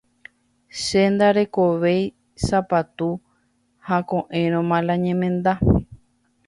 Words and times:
Che 0.81 1.01
ndarekovéi 1.13 2.03
sapatu 2.45 3.09
ha 3.87 3.97
ko'ẽrõma 4.09 4.77
la 4.87 4.95
ñemenda. 5.05 5.53